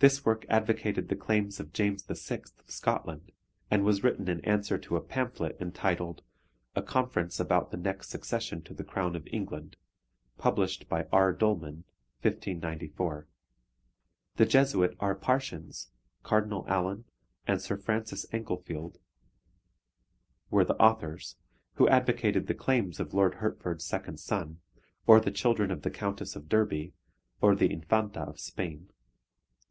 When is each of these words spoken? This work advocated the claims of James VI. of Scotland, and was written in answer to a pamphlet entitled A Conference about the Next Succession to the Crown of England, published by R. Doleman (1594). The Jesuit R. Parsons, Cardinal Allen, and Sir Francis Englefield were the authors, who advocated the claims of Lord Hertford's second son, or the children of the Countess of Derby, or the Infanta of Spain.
This 0.00 0.24
work 0.24 0.44
advocated 0.48 1.06
the 1.08 1.14
claims 1.14 1.60
of 1.60 1.72
James 1.72 2.02
VI. 2.02 2.40
of 2.58 2.68
Scotland, 2.68 3.30
and 3.70 3.84
was 3.84 4.02
written 4.02 4.28
in 4.28 4.40
answer 4.44 4.76
to 4.76 4.96
a 4.96 5.00
pamphlet 5.00 5.56
entitled 5.60 6.22
A 6.74 6.82
Conference 6.82 7.38
about 7.38 7.70
the 7.70 7.76
Next 7.76 8.08
Succession 8.08 8.60
to 8.62 8.74
the 8.74 8.82
Crown 8.82 9.14
of 9.14 9.24
England, 9.30 9.76
published 10.36 10.88
by 10.88 11.06
R. 11.12 11.32
Doleman 11.32 11.84
(1594). 12.22 13.28
The 14.34 14.44
Jesuit 14.46 14.96
R. 14.98 15.14
Parsons, 15.14 15.92
Cardinal 16.24 16.64
Allen, 16.66 17.04
and 17.46 17.62
Sir 17.62 17.76
Francis 17.76 18.26
Englefield 18.32 18.98
were 20.50 20.64
the 20.64 20.76
authors, 20.82 21.36
who 21.74 21.86
advocated 21.86 22.48
the 22.48 22.52
claims 22.54 22.98
of 22.98 23.14
Lord 23.14 23.36
Hertford's 23.36 23.84
second 23.84 24.18
son, 24.18 24.58
or 25.06 25.20
the 25.20 25.30
children 25.30 25.70
of 25.70 25.82
the 25.82 25.90
Countess 25.90 26.34
of 26.34 26.48
Derby, 26.48 26.94
or 27.40 27.54
the 27.54 27.72
Infanta 27.72 28.22
of 28.22 28.40
Spain. 28.40 28.88